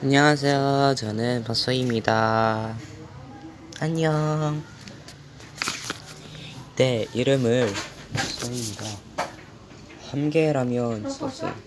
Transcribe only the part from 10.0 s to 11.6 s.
함께라면 썼어요.